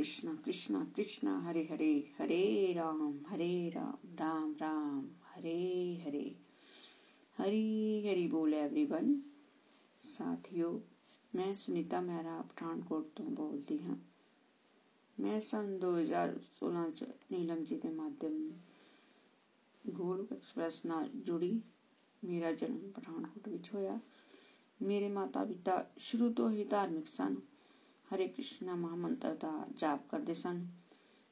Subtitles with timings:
[0.00, 5.06] कृष्णा कृष्णा कृष्णा हरे हरे हरे राम हरे राम राम राम
[5.36, 5.58] हरे
[6.04, 6.26] हरे
[7.38, 7.64] हरी
[8.06, 9.14] हरी बोल एवरीवन
[10.02, 10.80] ਸਾਥੀਓ
[11.34, 13.96] ਮੈਂ ਸੁਨੀਤਾ ਮਹਿਰਾ ਪਠਾਨਕੋਟ ਤੋਂ ਬੋਲਦੀ ਹਾਂ
[15.18, 18.50] ਮੈਂ ਸਨ 2016 ਚ ਨੀਲਮ ਜੀ ਦੇ ਮਾਧਿਅਮ
[19.84, 21.60] ਗੋਲਕ ਐਕਸਪ੍ਰੈਸ ਨਾਲ ਜੁੜੀ
[22.22, 23.98] ਮੇਰਾ ਜਨਮ ਪਠਾਨਕੋਟ ਵਿੱਚ ਹੋਇਆ
[24.82, 27.36] ਮੇਰੇ ਮਾਤਾ ਪਿਤਾ ਸ਼ੁਰੂ ਤੋਂ ਹੀ ਧਾਰਮਿਕ ਸਨ
[28.15, 30.67] ਹਰੇ ਕ੍ਰਿਸ਼ਨਾ ਮਹਾਮੰਤਰ ਦਾ ਜਾਪ ਕਰਦੇ ਸਨ।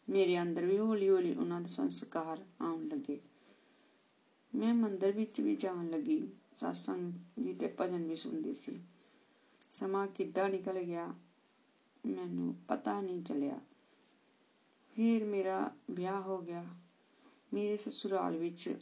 [0.09, 3.19] ਮੇਰੇ ਅੰਦਰ ਵੀ ਹੌਲੀ ਹੌਲੀ ਉਹਨਾਂ ਦੇ ਸੰਸਕਾਰ ਆਉਣ ਲੱਗੇ।
[4.55, 6.31] ਮੈਂ ਮੰਦਰ ਵਿੱਚ ਵੀ ਜਾਣ ਲੱਗੀ।
[6.63, 7.11] satsang
[7.43, 8.77] ਜੀ ਤੇ ਭਜਨ ਵੀ ਸੁਣਦੀ ਸੀ।
[9.71, 11.13] ਸਮਾਂ ਕਿੱਦਾਂ ਨਿਕਲ ਗਿਆ,
[12.05, 13.59] ਮੈਨੂੰ ਪਤਾ ਨਹੀਂ ਚੱਲਿਆ।
[14.95, 16.65] ਫਿਰ ਮੇਰਾ ਵਿਆਹ ਹੋ ਗਿਆ।
[17.53, 18.77] ਮੇਰੇ ਸਸੁਰਾਲ ਵਿੱਚ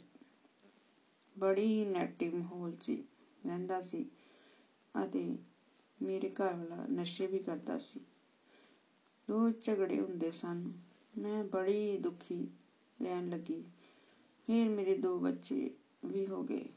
[1.38, 3.04] ਬੜੀ ਨੈਗੇਟਿਵ ਮਾਹੌਲ ਸੀ,
[3.46, 4.10] ਰਹਿੰਦਾ ਸੀ
[5.04, 5.38] ਅਤੇ
[6.00, 8.00] ਮੇਰੇ ਘਰ ਵਾਲਾ ਨਸ਼ੇ ਵੀ ਕਰਦਾ ਸੀ।
[9.28, 10.70] ਰੋਜ਼ ਝਗੜੇ ਹੁੰਦੇ ਸਨ।
[11.18, 12.46] ਮੈਂ ਬੜੀ ਦੁਖੀ
[12.98, 13.62] ਰਹਿਣ ਲੱਗੀ।
[14.48, 15.70] ਫਿਰ ਮੇਰੇ ਦੋ ਬੱਚੇ
[16.04, 16.68] ਵੀ ਹੋ ਗਏ।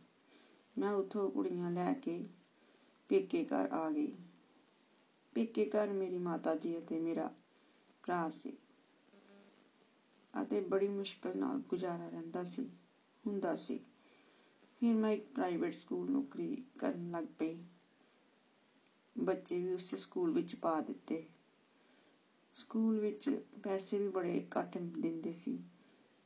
[0.75, 2.23] ਮੈਂ ਉਥੋਂ ਕੁੜੀਆਂ ਲੈ ਕੇ
[3.09, 4.11] ਪੇਕੇ ਘਰ ਆ ਗਈ।
[5.35, 7.29] ਪੇਕੇ ਘਰ ਮੇਰੀ ਮਾਤਾ ਜੀ ਅਤੇ ਮੇਰਾ
[8.03, 8.51] ਭਰਾ ਸੀ
[10.33, 12.67] ਅਤੇ ਬੜੀ ਮੁਸ਼ਕਲ ਨਾਲ ਗੁਜ਼ਾਰਾ ਰਹਿੰਦਾ ਸੀ,
[13.23, 13.79] ਹੁੰਦਾ ਸੀ।
[14.81, 17.57] ਫਿਰ ਮੈਂ ਇੱਕ ਪ੍ਰਾਈਵੇਟ ਸਕੂਲ ਨੌਕਰੀ ਕਰਨ ਲੱਗ ਪਈ।
[19.15, 21.23] ਬੱਚੇ ਵੀ ਉਸੇ ਸਕੂਲ ਵਿੱਚ ਪਾ ਦਿੱਤੇ।
[22.55, 23.29] ਸਕੂਲ ਵਿੱਚ
[23.63, 25.57] ਪੈਸੇ ਵੀ ਬੜੇ ਘੱਟ ਦਿੰਦੇ ਸੀ।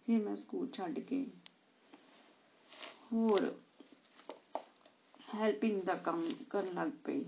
[0.08, 1.26] ਫਿਰ ਮੈਂ ਸਕੂਲ ਛੱਡ ਕੇ
[3.06, 3.46] ਹੋਰ
[5.36, 7.24] ਹੈਲਪਿੰਗ ਦਾ ਕੰਮ ਕਰਨ ਲੱਗ ਪਈ।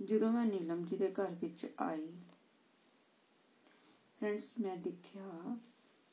[0.00, 2.06] ਜਦੋਂ ਮੈਂ ਨੀਲਮ ਜੀ ਦੇ ਘਰ ਵਿੱਚ ਆਈ
[4.20, 5.56] ਫਰੈਂਡਸ ਮੈਂ ਦੇਖਿਆ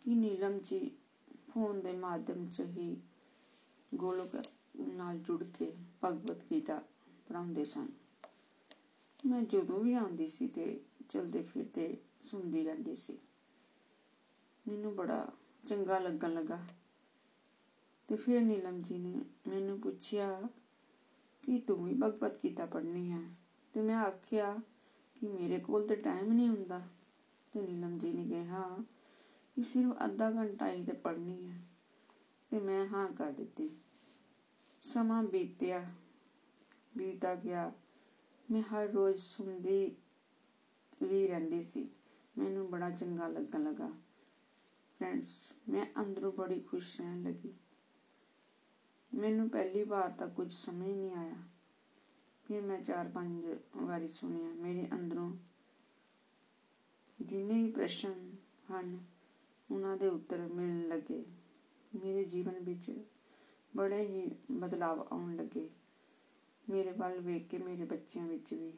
[0.06, 0.80] ਕਿ ਨੀਲਮ ਜੀ
[1.50, 2.96] ਫੋਨ ਦੇ ਮਾਧਿਅਮ ਚ ਹੀ
[3.92, 4.36] ਗੋਲੋਕ
[4.90, 5.72] ਨਾਲ ਜੁੜ ਕੇ
[6.04, 6.82] ਭਗਵਤ ਗੀਤਾ
[7.28, 7.88] ਪੜਾਉਂਦੇ ਸਨ।
[9.26, 13.18] ਮੈਂ ਜਦੋਂ ਵੀ ਆਉਂਦੀ ਸੀ ਤੇ ਚਲਦੇ ਫਿਰਦੇ ਸੁਣਦੀ ਰਹਿੰਦੀ ਸੀ।
[14.66, 15.26] ਮੈਨੂੰ ਬੜਾ
[15.68, 16.60] ਚੰਗਾ ਲੱਗਣ ਲੱਗਾ।
[18.10, 20.50] ਤੇ ਫਿਰ ਨੀਲਮ ਜੀ ਨੇ ਮੈਨੂੰ ਪੁੱਛਿਆ
[21.44, 23.22] ਕਿ ਤੂੰ ਵੀ ਭਗਵਤ ਗੀਤਾ ਪੜ੍ਹਨੀ ਹੈ?
[23.74, 24.62] ਤੇ ਮੈਂ ਆਖਿਆ
[25.16, 26.82] ਕਿ ਮੇਰੇ ਕੋਲ ਤਾਂ ਟਾਈਮ ਨਹੀਂ ਹੁੰਦਾ।
[27.54, 28.84] ਤੇ ਨੀਲਮ ਜੀ ਨੇ ਕਿਹਾ
[29.56, 31.62] ਕਿ ਸਿਰਫ ਅੱਧਾ ਘੰਟਾ ਹੀ ਤੇ ਪੜ੍ਹਨੀ ਹੈ।
[32.52, 33.70] ਤੇ ਮੈਂ ਹਾਂ ਕਰ ਦਿੱਤੀ।
[34.84, 35.86] ਸਮਾਂ ਬੀਤਿਆ।
[36.98, 37.72] ਬੀਤਾ ਗਿਆ।
[38.52, 39.92] ਮੈਂ ਹਰ ਰੋਜ਼ ਸੁਣਦੀ
[41.04, 41.88] ਵੀ ਰਹਿੰਦੀ ਸੀ।
[42.38, 43.90] ਮੈਨੂੰ ਬੜਾ ਚੰਗਾ ਲੱਗਣ ਲੱਗਾ।
[45.00, 47.54] ਫਰੈਂਡਸ ਮੈਂ ਅੰਦਰੋਂ ਬੜੀ ਖੁਸ਼ ਰਹਿਣ ਲੱਗੀ।
[49.14, 51.36] ਮੈਨੂੰ ਪਹਿਲੀ ਵਾਰ ਤਾਂ ਕੁਝ ਸਮਝ ਨਹੀਂ ਆਇਆ।
[52.46, 53.46] ਫਿਰ ਮੈਂ ਚਾਰ ਪੰਜ
[53.78, 55.34] ਵਾਰੀ ਸੁਣਿਆ, ਮੇਰੇ ਅੰਦਰੋਂ
[57.22, 58.36] ਜਿੰਨੇ ਵੀ ਪ੍ਰਸ਼ਨ
[58.72, 59.00] ਹਨ,
[59.72, 61.24] ਉਹਨਾਂ ਦੇ ਉੱਤਰ ਮਿਲਣ ਲੱਗੇ।
[61.96, 62.92] ਮੇਰੇ ਜੀਵਨ ਵਿੱਚ
[63.76, 65.70] ਬੜੇ ਹੀ ਬਦਲਾਵ ਆਉਣ ਲੱਗੇ।
[66.70, 68.74] ਮੇਰੇ ਵੱਲ ਵੇਖ ਕੇ ਮੇਰੇ ਬੱਚਿਆਂ ਵਿੱਚ ਵੀ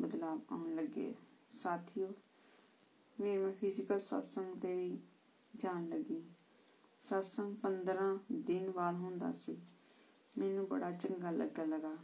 [0.00, 1.14] ਬਦਲਾਵ ਆਉਣ ਲੱਗੇ।
[1.50, 2.12] ਸਾਥੀਓ
[3.18, 4.98] ਫਿਰ ਮੈਂ ਫਿਜ਼ੀਕਲ satsang ਤੇ ਵੀ
[5.56, 6.22] ਜਾਣ ਲੱਗੀ।
[7.02, 9.56] satsang 15 ਦਿਨ ਬਾਅਦ ਹੁੰਦਾ ਸੀ।
[10.38, 11.96] ਮੈਨੂੰ ਬੜਾ ਚੰਗਾ ਲੱਗਣ ਲੱਗਾ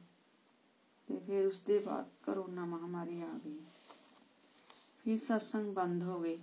[1.08, 3.60] ਤੇ ਫਿਰ ਉਸ ਦੇ ਬਾਅਦ ਕਰੋਨਾ ਮਹਾਮਾਰੀ ਆ ਗਈ।
[5.04, 6.36] ਫਿਰ satsang ਬੰਦ ਹੋ ਗਏ।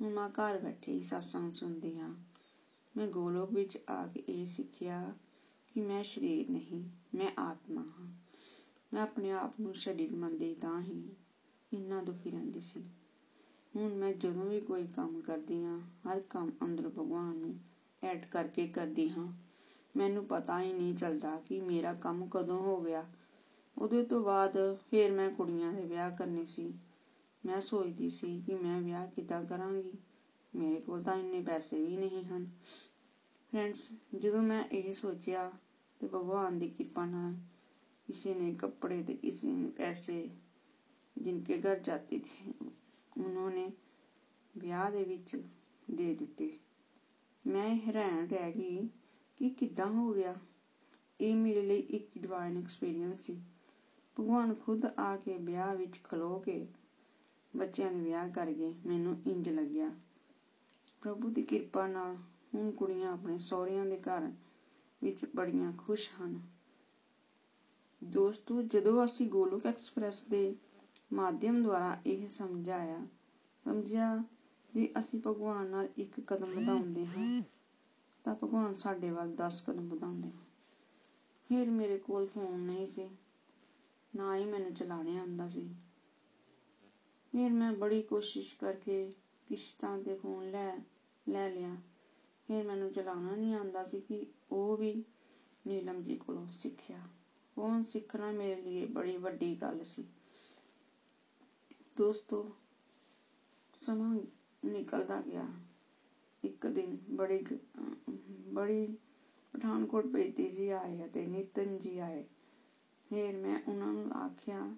[0.00, 2.14] ਹੁਣ ਮੈਂ ਘਰ ਬੈਠੇ ਹੀ satsang ਸੁਣਦੀ ਹਾਂ।
[2.96, 5.14] ਮੈਂ ਗੋਲੋਕ ਵਿੱਚ ਆ ਕੇ ਇਹ ਸਿੱਖਿਆ
[5.74, 8.06] ਕਿ ਮੈਂ ਸਰੀਰ ਨਹੀਂ ਮੈਂ ਆਤਮਾ ਹਾਂ।
[8.92, 11.14] ਮੈਂ ਆਪਣੇ ਆਪ ਨੂੰ ਸਰੀਰ ਮੰਨਦੀ ਤਾਂ ਹੀ
[11.72, 12.84] ਇੰਨਾ ਦੁਖੀ ਰਹਿੰਦੀ ਸੀ।
[13.74, 17.54] ਹੁਣ ਮੈਂ ਜਦੋਂ ਵੀ ਕੋਈ ਕੰਮ ਕਰਦੀ ਹਾਂ, ਹਰ ਕੰਮ ਅੰਦਰ ਭਗਵਾਨ ਨੂੰ
[18.02, 19.28] ਐਡ ਕਰਕੇ ਕਰਦੀ ਹਾਂ।
[19.94, 23.04] ਮੈਨੂੰ ਪਤਾ ਹੀ ਨਹੀਂ ਚੱਲਦਾ ਕਿ ਮੇਰਾ ਕੰਮ ਕਦੋਂ ਹੋ ਗਿਆ।
[23.76, 24.56] ਉਹਦੇ ਤੋਂ ਬਾਅਦ
[24.90, 26.72] ਫਿਰ ਮੈਂ ਕੁੜੀਆਂ ਦੇ ਵਿਆਹ ਕਰਨੇ ਸੀ।
[27.42, 29.92] ਮੈਂ ਸੋਚਦੀ ਸੀ ਕਿ ਮੈਂ ਵਿਆਹ ਕਿੱਦਾਂ ਕਰਾਂਗੀ।
[30.52, 32.46] ਮੇਰੇ ਕੋਲ ਤਾਂ ਇੰਨੇ ਪੈਸੇ ਵੀ ਨਹੀਂ ਹਨ।
[33.52, 35.50] ਫਰੈਂਡਸ ਜਦੋਂ ਮੈਂ ਇਹ ਸੋਚਿਆ
[36.04, 37.34] ਤੇ ਭਗਵਾਨ ਦੀ ਕਿਰਪਾ ਨਾਲ
[38.08, 40.16] ਕਿਸੇ ਨੇ ਕੱਪੜੇ ਤੇ ਕਿਸੇ ਨੇ ਪੈਸੇ
[41.16, 42.52] ਜਿਨਕੇ ਘਰ ਜਾਤੀ ਥੀ
[43.16, 43.70] ਉਹਨਾਂ ਨੇ
[44.54, 45.36] ਵਿਆਹ ਦੇ ਵਿੱਚ
[45.90, 46.50] ਦੇ ਦਿੱਤੇ।
[47.44, 48.88] ਮੈਂ ਹੈਰਾਨ ਰਹਿ ਗਈ
[49.38, 50.34] ਕਿ ਕਿੱਦਾਂ ਹੋ ਗਿਆ।
[51.20, 53.40] ਇਹ ਮੇਰੇ ਲਈ ਇੱਕ ਡਿਵਾਈਨ ਐਕਸਪੀਰੀਅੰਸ ਸੀ।
[54.16, 56.66] ਭਗਵਾਨ ਖੁਦ ਆ ਕੇ ਵਿਆਹ ਵਿੱਚ ਖਲੋ ਕੇ
[57.52, 59.90] ਬੱਚਿਆਂ ਦੇ ਵਿਆਹ ਕਰ ਗਏ। ਮੈਨੂੰ ਇੰਜ ਲੱਗਿਆ,
[61.02, 62.16] ਪ੍ਰਭੂ ਦੀ ਕਿਰਪਾ ਨਾਲ
[62.54, 64.30] ਹੁਣ ਕੁੜੀਆਂ ਆਪਣੇ ਸਹੁਰਿਆਂ ਦੇ ਘਰ
[65.04, 66.40] ਵਿੱਚ ਬੜੀਆਂ ਖੁਸ਼ ਹਨ।
[68.02, 70.54] ਦੋਸਤੋ, ਜਦੋਂ ਅਸੀਂ ਗੋਲੋਕ ਐਕਸਪ੍ਰੈਸ ਦੇ
[71.12, 73.06] ਮਾਧਿਅਮ ਦੁਆਰਾ ਇਹ ਸਮਝਾਇਆ,
[73.64, 74.24] ਸਮਝਿਆ
[74.74, 77.42] ਜੇ ਅਸੀਂ ਭਗਵਾਨ ਨਾਲ ਇੱਕ ਕਦਮ ਵਧਾਉਂਦੇ ਹਾਂ,
[78.24, 80.42] ਤਾਂ ਭਗਵਾਨ ਸਾਡੇ ਵੱਲ 10 ਕਦਮ ਵਧਾਉਂਦੇ ਹਨ।
[81.48, 83.08] ਫਿਰ ਮੇਰੇ ਕੋਲ ਫੋਨ ਨਹੀਂ ਸੀ,
[84.16, 85.68] ਨਾ ਹੀ ਮੈਨੂੰ ਚਲਾਣੇ ਆਉਂਦਾ ਸੀ।
[87.32, 89.12] ਫਿਰ ਮੈਂ ਬੜੀ ਕੋਸ਼ਿਸ਼ ਕਰਕੇ
[89.48, 90.76] ਕਿਸ਼ਤਾਂ ਤੇ ਫੋਨ ਲੈ
[91.28, 91.76] ਲੈ ਲਿਆ।
[92.48, 95.04] ਫਿਰ ਮੈਨੂੰ ਚਲਾਉਣਾ ਨਹੀਂ ਆਉਂਦਾ ਸੀ ਕਿ ਉਹ ਵੀ
[95.66, 97.00] ਨੀਲਮ ਜੀ ਕੋਲੋਂ ਸਿੱਖਿਆ।
[97.56, 100.04] ਫੋਨ ਸਿੱਖਣਾ ਮੇਰੇ ਲਈ ਬੜੀ ਵੱਡੀ ਗੱਲ ਸੀ।
[101.96, 102.52] ਦੋਸਤੋ,
[103.80, 104.20] ਸਮਾਂ
[104.64, 105.46] ਨਿਕਲਦਾ ਗਿਆ।
[106.44, 107.44] ਇੱਕ ਦਿਨ ਬੜੀ
[108.52, 108.96] ਬੜੀ
[109.52, 112.24] ਪਠਾਨਕੋਟ ਪ੍ਰੀਤੀ ਜੀ ਆਏ ਅਤੇ ਨਿਤਨ ਜੀ ਆਏ।
[113.08, 114.76] ਫਿਰ ਮੈਂ ਉਹਨਾਂ ਨੂੰ ਆਖਿਆ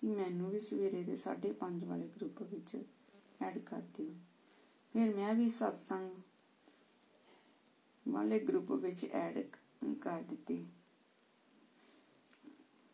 [0.00, 2.76] ਕਿ ਮੈਨੂੰ ਵੀ ਸਵੇਰੇ ਦੇ 5:30 ਵਾਲੇ ਗਰੁੱਪ ਵਿੱਚ
[3.40, 4.14] ਐਡ ਕਰ ਦਿਓ।
[4.92, 6.14] ਫਿਰ ਮੈਂ ਵੀ satsang
[8.06, 9.38] ਵਾਲੇ ਗਰੁੱਪ ਵਿੱਚ ਐਡ
[10.00, 10.64] ਕਰ ਦਿੱਤੀ।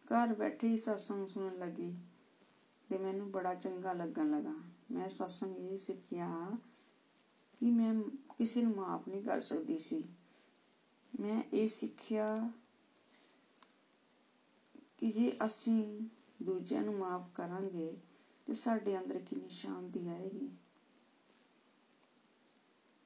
[0.04, 1.92] ਘਰ ਬੈਠੇ ਹੀ satsang ਸੁਣਨ ਲੱਗੀ
[2.88, 4.54] ਤੇ ਮੈਨੂੰ ਬੜਾ ਚੰਗਾ ਲੱਗਣ ਲੱਗਾ।
[4.92, 6.28] ਮੈਂ satsang ਇਹ ਸਿੱਖਿਆ
[7.60, 7.94] ਕਿ ਮੈਂ
[8.38, 10.02] ਕਿਸੇ ਨੂੰ ਮਾਫ ਨਹੀਂ ਕਰ ਸਕਦੀ ਸੀ।
[11.20, 12.26] ਮੈਂ ਇਹ ਸਿੱਖਿਆ
[14.98, 16.06] ਕਿ ਜੇ ਅਸੀਂ
[16.42, 17.96] ਦੂਜਿਆਂ ਨੂੰ ਮਾਫ ਕਰਾਂਗੇ
[18.46, 20.50] ਤੇ ਸਾਡੇ ਅੰਦਰ ਕਿੰਨੀ ਸ਼ਾਂਤੀ ਆਏਗੀ।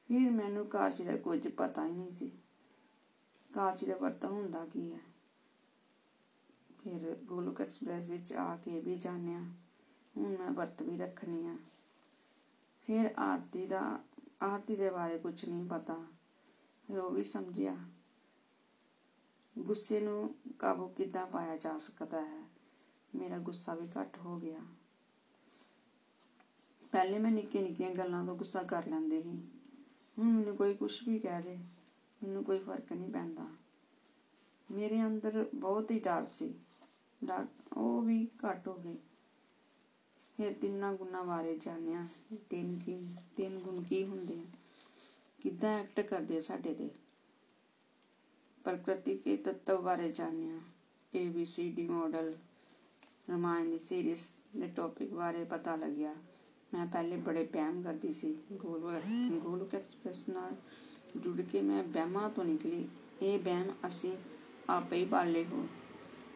[0.08, 2.32] ਫਿਰ ਮੈਨੂੰ ਕਾਰਜ ਦਾ ਕੁਝ ਪਤਾ ਹੀ ਨਹੀਂ ਸੀ।
[3.54, 4.98] ਕਾਰਜ ਦਾ ਵਰਤ ਹੁੰਦਾ ਕੀ ਹੈ?
[6.84, 9.40] ਫਿਰ ਗੋਲਕ ਐਕਸਪ੍ਰੈਸ ਵਿੱਚ ਆ ਕੇ ਵੀ ਜਾਣਿਆ,
[10.16, 11.56] ਹੁਣ ਮੈਂ ਵਰਤ ਵੀ ਰੱਖਣੀ ਆ।
[12.82, 14.00] ਫਿਰ ਆਰਤੀ ਦਾ,
[14.42, 16.06] ਆਰਤੀ ਦੇ ਬਾਰੇ ਕੁਝ ਨਹੀਂ ਪਤਾ।
[16.88, 17.76] ਫਿਰ ਉਹ ਵੀ ਸਮਝਿਆ,
[19.58, 22.42] ਗੁੱਸੇ ਨੂੰ ਕਾਬੂ ਕਿੱਦਾਂ ਪਾਇਆ ਜਾ ਸਕਦਾ ਹੈ?
[23.14, 24.60] ਮੇਰਾ ਗੁੱਸਾ ਵੀ ਘੱਟ ਹੋ ਗਿਆ।
[26.92, 29.55] ਪਹਿਲੇ ਮੈਂ ਨਿੱਕੀਆਂ ਨਿੱਕੀਆਂ ਗੱਲਾਂ ਤੋਂ ਗੁੱਸਾ ਕਰ ਲੈਂਦੇ ਸੀ।
[30.18, 31.56] ਹੁਣ ਮੈਨੂੰ ਕੋਈ ਕੁਝ ਵੀ ਕਹਿ ਦੇ,
[32.20, 33.46] ਮੈਨੂੰ ਕੋਈ ਫ਼ਰਕ ਨਹੀਂ ਪੈਂਦਾ।
[34.68, 36.54] ਮੇਰੇ ਅੰਦਰ ਬਹੁਤ ਹੀ ਡਰ ਸੀ।
[37.24, 38.96] ਡਰ ਉਹ ਵੀ ਘੱਟ ਹੋ ਗਈ
[40.38, 42.06] ਫਿਰ ਤਿੰਨਾਂ ਗੁਣਾਂ ਬਾਰੇ ਜਾਣਿਆ।
[42.50, 44.44] ਤਿੰਨ ਕੀ, ਤਿੰਨ ਗੁਣ ਕੀ ਹੁੰਦੇ ਆ?
[45.38, 46.90] ਕਿੱਦਾਂ ਐਕਟ ਕਰਦੇ ਸਾਡੇ ਤੇ?
[48.64, 50.60] ਪ੍ਰਕਿਰਤੀ ਕੇ ਤੱਤਵ ਬਾਰੇ ਜਾਣਿਆ।
[51.12, 52.34] ABCD ਮਾਡਲ
[53.30, 56.14] ਰਮਾਇਣ ਦੀ ਸੀਰੀਜ਼ ਦੇ ਟੌਪਿਕ ਬਾਰੇ ਪਤਾ ਲੱਗਿਆ।
[56.72, 59.06] ਮੈਂ ਪਹਿਲੇ ਬੜੇ ਵਹਿਮ ਕਰਦੀ ਸੀ ਗੋਲਕ
[59.40, 60.56] ਗੋਲਕ ਐਕਸਪ੍ਰੈਸ ਨਾਲ
[61.16, 62.86] ਜੁੜ ਕੇ ਮੈਂ ਵਹਿਮਾਂ ਤੋਂ ਨਿਕਲੀ।
[63.22, 64.16] ਇਹ ਵਹਿਮ ਅਸੀਂ
[64.70, 65.66] ਆਪੇ ਹੀ ਪਾਲੇ ਹੋ,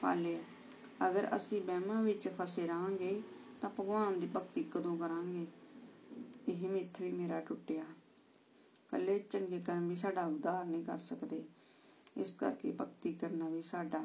[0.03, 0.39] ਪਾਲੇ
[1.09, 3.21] ਅਗਰ ਅਸੀਂ ਵਹਿਮਾਂ ਵਿੱਚ ਫਸੇ ਰਾਂਗੇ
[3.61, 5.47] ਤਾਂ ਭਗਵਾਨ ਦੀ ਭਗਤੀ ਕਦੋਂ ਕਰਾਂਗੇ?
[6.49, 7.85] ਇਹ ਮਿੱਥ ਵੀ ਮੇਰਾ ਟੁੱਟਿਆ।
[8.89, 11.45] ਕੱਲੇ ਚੰਗੇ ਕਰਮ ਵੀ ਸਾਡਾ ਉਧਾਰ ਨਹੀਂ ਕਰ ਸਕਦੇ।
[12.17, 14.05] ਇਸ ਕਰਕੇ ਭਗਤੀ ਕਰਨਾ ਵੀ ਸਾਡਾ,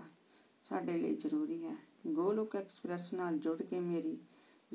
[0.69, 1.75] ਸਾਡੇ ਲਈ ਜ਼ਰੂਰੀ ਹੈ।
[2.07, 4.17] ਗੋਲੋਕ ਐਕਸਪ੍ਰੈਸ ਨਾਲ ਜੁੜ ਕੇ ਮੇਰੀ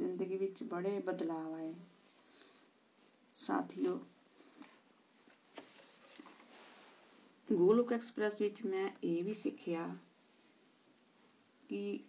[0.01, 1.75] ਜ਼ਿੰਦਗੀ ਵਿੱਚ ਬੜੇ ਬਦਲਾਅ ਆਏ।
[3.37, 4.01] ਸਾਥੀਓ,
[7.53, 9.97] ਗੋਲੋਕ ਐਕਸਪ੍ਰੈਸ ਵਿੱਚ ਮੈਂ ਇਹ ਵੀ ਸਿੱਖਿਆ
[11.69, 12.01] ਕਿ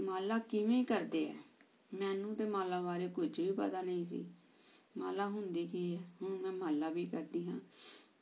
[0.00, 1.34] ਮਾਲਾ ਕਿਵੇਂ ਕਰਦੇ ਆ।
[1.94, 4.24] ਮੈਨੂੰ ਤੇ ਮਾਲਾ ਬਾਰੇ ਕੁਝ ਵੀ ਪਤਾ ਨਹੀਂ ਸੀ।
[4.96, 7.60] ਮਾਲਾ ਹੁੰਦੀ ਕੀ ਹੈ ਹੁਣ ਮੈਂ ਮਾਲਾ ਵੀ ਕਰਦੀ ਹਾਂ।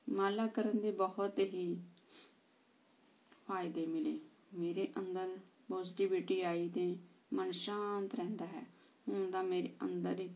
[0.09, 1.77] ਮਾਲਾ ਕਰਨ ਦੇ ਬਹੁਤ ਹੀ
[3.49, 4.21] ਫਾਇਦੇ ਮਿਲੇ।
[4.55, 5.39] ਮੇਰੇ ਅੰਦਰ
[5.69, 6.97] ਪੋਜ਼ਿਟਿਵਿਟੀ ਆਈ ਤੇ
[7.33, 8.65] ਮਨ ਸ਼ਾਂਤ ਰਹਿੰਦਾ ਹੈ।
[9.07, 10.29] ਹੁਣ ਦਾ ਮੇਰੇ ਅੰਦਰ ਹੀ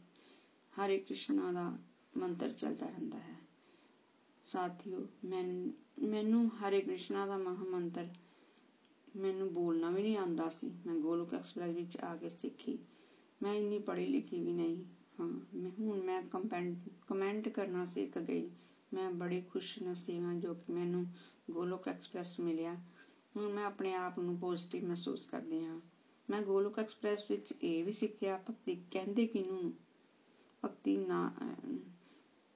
[0.73, 1.71] ਹਰੇ ਕ੍ਰਿਸ਼ਨਾ ਦਾ
[2.13, 3.37] ਮੰਤਰ ਚੱਲਦਾ ਰਹਿੰਦਾ ਹੈ।
[4.47, 5.43] ਸਾਥੀਓ, ਮੈਂ,
[6.03, 8.09] ਮੈਨੂੰ ਹਰੇ ਕ੍ਰਿਸ਼ਨਾ ਦਾ ਮਹਾ ਮੰਤਰ
[9.17, 12.79] ਮੈਨੂੰ ਬੋਲਣਾ ਵੀ ਨਹੀਂ ਆਉਂਦਾ ਸੀ। ਮੈਂ ਗੋਲੋਕ ਐਕਸਪ੍ਰੈਸ ਵਿੱਚ ਆ ਕੇ ਸਿੱਖੀ।
[13.41, 14.83] ਮੈਂ ਇੰਨੀ ਪੜ੍ਹੀ ਲਿਖੀ ਵੀ ਨਹੀਂ।
[15.21, 16.21] ਹਾਂ, ਮੈਂ, ਹੁਣ ਮੈਂ
[17.09, 18.49] ਕਮੈਂਟ ਕਰਨਾ ਸਿੱਖ ਗਈ।
[18.93, 21.07] ਮੈਂ ਬੜੀ ਖੁਸ਼ ਨਸੀਬ ਹਾਂ ਜੋ ਕਿ ਮੈਨੂੰ
[21.51, 22.77] ਗੋਲੋਕ ਐਕਸਪ੍ਰੈਸ ਮਿਲਿਆ।
[23.37, 25.81] ਹੁਣ ਮੈਂ ਆਪਣੇ ਆਪ ਨੂੰ ਪੋਜ਼ਿਟਿਵ ਮਹਿਸੂਸ ਕਰਦੀ ਹਾਂ।
[26.33, 29.73] ਮੈਂ ਗੋਲੋਕ ਐਕਸਪ੍ਰੈਸ ਵਿੱਚ ਇਹ ਵੀ ਸਿੱਖਿਆ, ਭਗਤੀ ਕਹਿੰਦੇ ਕਿਨੂੰ
[30.63, 31.31] ਭਗਤੀ ਨਾ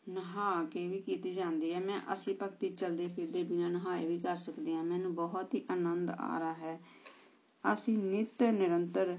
[0.06, 4.36] ਨਹਾ ਕੇ ਵੀ ਕੀਤੀ ਜਾਂਦੀ ਹੈ। ਮੈਂ ਅਸੀਂ ਭਗਤੀ ਚਲਦੇ ਫਿਰਦੇ ਬਿਨਾਂ ਨਹਾਏ ਵੀ ਕਰ
[4.36, 6.80] ਸਕਦੇ ਹਾਂ। ਮੈਨੂੰ ਬਹੁਤ ਹੀ ਆਨੰਦ ਆ ਰਿਹਾ ਹੈ।
[7.64, 9.16] ਅਸੀਂ ਨਿਤ ਨਿਰੰਤਰ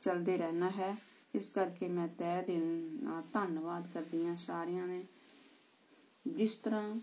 [0.00, 0.96] ਚਲਦੇ ਰਹਿਣਾ ਹੈ।
[1.34, 2.64] ਇਸ ਕਰਕੇ ਮੈਂ ਤਹਿ ਦਿਲ
[3.02, 5.04] ਨਾਲ ਧੰਨਵਾਦ ਕਰਦੀ ਹਾਂ ਸਾਰਿਆਂ ਨੇ।
[6.26, 6.94] ਜਿਸ ਤਰ੍ਹਾਂ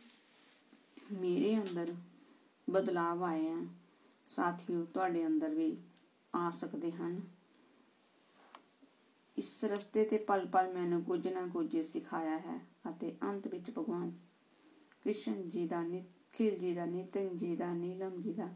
[1.12, 1.94] ਮੇਰੇ ਅੰਦਰ
[2.68, 3.58] ਬਦਲਾਅ ਆਏ ਆ
[4.28, 5.76] ਸਾਥੀਓ, ਤੁਹਾਡੇ ਅੰਦਰ ਵੀ
[6.36, 7.22] ਆ ਸਕਦੇ ਹਨ।
[9.38, 12.60] ਇਸ ਰਸਤੇ ਤੇ ਪਲ ਪਲ ਮੈਨੂੰ ਕੁਝ ਨਾ ਕੁਝ ਸਿਖਾਇਆ ਹੈ
[12.90, 14.10] ਅਤੇ ਅੰਤ ਵਿੱਚ ਭਗਵਾਨ
[15.02, 18.50] ਕ੍ਰਿਸ਼ਨ ਜੀ ਦਾ ਨਿਖਿਲ ਜੀ ਦਾ, ਨਿਤਨ ਜੀ ਦਾ, ਨੀਲਮ ਜੀ ਦਾ,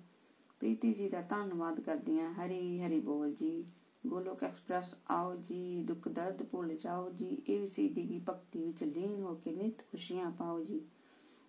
[0.59, 3.65] ਪ੍ਰੀਤੀ ਜੀ ਦਾ ਧੰਨਵਾਦ ਕਰਦੀ ਹਾਂ ਹਰੀ ਹਰੀ ਬੋਲ ਜੀ,
[4.07, 9.35] ਗੋਲੋਕ ਐਕਸਪ੍ਰੈਸ ਆਓ ਜੀ, ਦੁੱਖ ਦਰਦ ਭੁੱਲ ਜਾਓ ਜੀ ਏਬੀਸੀਡੀ ਦੀ ਭਗਤੀ ਵਿੱਚ ਲੀਨ ਹੋ
[9.35, 10.79] ਕੇ ਨਿਤ ਖੁਸ਼ੀਆਂ ਪਾਓ ਜੀ।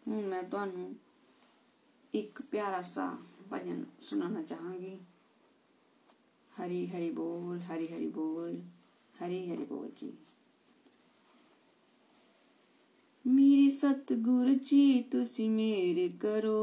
[0.09, 0.95] ਹੁਣ ਮੈਂ ਤੁਹਾਨੂੰ
[2.15, 3.19] ਇੱਕ ਪਿਆਰਾ ਸਾ
[3.53, 4.99] ਭਜਨ ਸੁਣਾਉਣਾ ਚਾਹਾਂਗੀ।
[6.59, 8.57] ਹਰੀ ਹਰੀ ਬੋਲ ਹਰੀ ਹਰੀ ਬੋਲ
[9.15, 10.13] ਹਰੀ ਹਰੀ ਬੋਲ ਜੀ
[13.25, 16.59] ਮੇਰੀ ਸਤਿਗੁਰ ਜੀ ਤੁਸੀਂ ਮੇਰ ਕਰੋ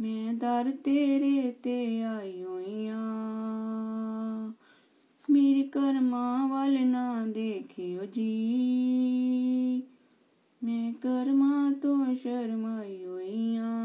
[0.00, 3.00] ਮੈਂ ਦਰ ਤੇਰੇ ਤੇ ਆਈ ਹੋਈਆਂ
[5.30, 9.82] ਮੇਰੇ ਕਰਮਾਂ ਵੱਲ ਨਾ ਦੇਖਿਓ ਜੀ
[10.62, 13.81] ਮੈਂ ਕਰਮਾਂ ਤੋਂ ਸ਼ਰਮਾਈ ਹੋਈਆਂ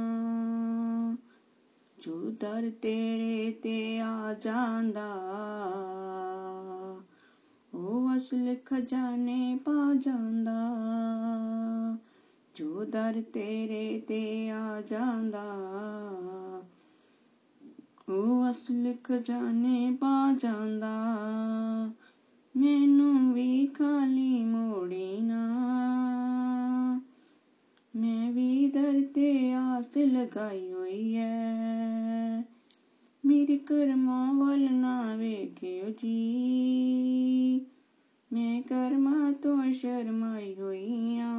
[2.07, 5.07] ਜੋ ਦਰ ਤੇਰੇ ਤੇ ਆ ਜਾਂਦਾ।
[7.73, 10.73] ਉਹ ਅਸਲ ਖਜ਼ਾਨੇ ਪਾ ਜਾਂਦਾ।
[12.55, 15.43] ਜੋ ਦਰ ਤੇਰੇ ਤੇ ਆ ਜਾਂਦਾ।
[18.09, 20.95] ਉਹ ਅਸਲ ਖਜ਼ਾਨੇ ਪਾ ਜਾਂਦਾ।
[22.57, 25.63] ਮੈਨੂੰ ਵੀ ਖਾਲੀ ਮੋੜੀ ਨਾ।
[27.97, 32.41] ਮੈਂ ਵੀ ਦਰ ਤੇ ਆਸ ਲਗਾਈ ਹੋਈ ਐ।
[33.25, 37.65] ਮੇਰੇ ਕਰਮਾਂ ਵੱਲ ਨਾ ਵੇਖਿਓ ਜੀ।
[38.33, 41.33] ਮੈਂ ਕਰਮਾਂ ਤੋਂ ਸ਼ਰਮਾਈ ਹੋਈਆਂ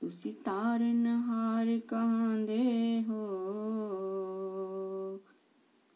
[0.00, 3.24] ਤੁਸੀਂ ਤਾਰਨ ਹਾਰ ਕਾਂਦੇ ਹੋ।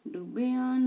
[0.07, 0.79] ਡੁੱਬਿਆਂ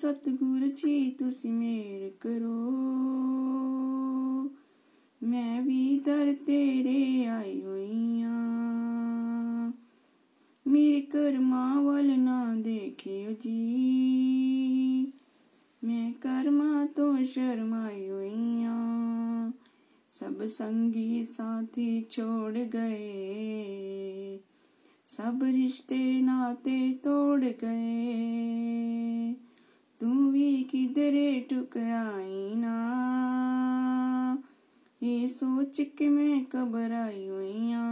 [0.00, 2.58] ਸਤਿਗੁਰ ਜੀ ਤੁਸੀਂ ਮੇਰ ਕਰੋ
[5.22, 8.30] ਮੈਂ ਵੀ ਦਰ ਤੇਰੇ ਆਈ ਹੋਈਆਂ
[10.66, 15.12] ਮੇਰੇ ਕਰਮਾਂ ਵੱਲ ਨਾ ਦੇਖਿਓ ਜੀ
[15.82, 19.50] ਮੈਂ ਕਰਮਾਂ ਤੋਂ ਸ਼ਰਮਾਈ ਹੋਈਆਂ
[20.10, 24.38] ਸਭ ਸੰਗੀ ਸਾਥੀ ਛੋੜ ਗਏ
[25.08, 29.34] ਸਭ ਰਿਸ਼ਤੇ ਨਾਤੇ ਤੋੜ ਗਏ
[30.00, 32.76] ਤੂੰ ਵੀ ਕਿਧਰੇ ਟੁਕਰਾਈ ਨਾ
[35.02, 37.82] ਇਹ ਸੋਚ ਕੇ ਮੈਂ ਘਬਰਾਈ ਹੋਈਆਂ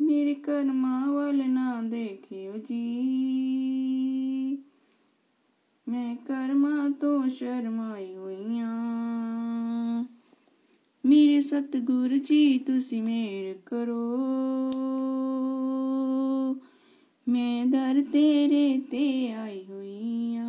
[0.00, 2.82] ਮੇਰੇ ਕਰਮਾਂ ਵੱਲ ਨਾ ਦੇਖਿਓ ਜੀ
[5.86, 8.74] ਮੈਂ ਕਰਮਾਂ ਤੋਂ ਸ਼ਰਮਾਈ ਹੋਈਆਂ
[11.04, 14.02] ਮੇਰੇ ਸਤਿਗੁਰ ਜੀ ਤੁਸੀਂ ਮੇਰ ਕਰੋ
[17.26, 20.44] ਮੈਂ ਦਰ ਤੇਰੇ ਤੇ ਆਈ ਹੋਈਆਂ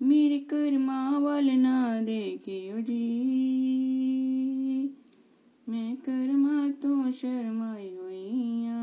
[0.00, 2.98] ਮੇਰੇ ਕਰਮਾਂ ਵੱਲ ਨਾ ਦੇਖਿਓ ਜੀ
[5.68, 8.78] ਮੈਂ ਕਰਮਾਂ ਤੋਂ ਸ਼ਰਮਾਈ ਹੋਈਆਂ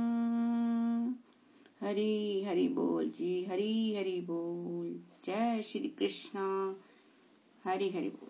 [1.84, 6.74] ਹਰੀ ਹਰੀ ਬੋਲ ਜੀ ਹਰੀ ਹਰੀ ਬੋਲ ਜੈ ਸ਼੍ਰੀ ਕ੍ਰਿਸ਼ਨਾ
[7.66, 8.30] ਹਰੀ ਹਰੀ ਬੋਲ